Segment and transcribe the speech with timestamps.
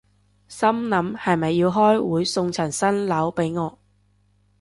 [0.47, 3.77] 心諗係咪要開會送層新樓畀我